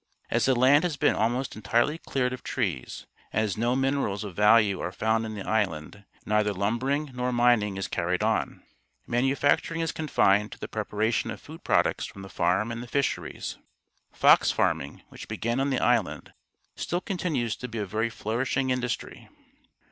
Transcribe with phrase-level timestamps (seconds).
[0.31, 4.35] As the land has been almost entirely cleared of trees, and as no minerals of
[4.35, 5.75] value are found Farm Scene near Charlottetown, P.E J.
[5.75, 8.63] in the island, neither lumbering nor mining is carried on.
[9.05, 13.59] Manufacturing is confined to the preparation of food products from the farm and the fisheries.
[14.11, 16.33] Fox farming, which began on the island,
[16.75, 19.29] still continues to be a very flourishing industry.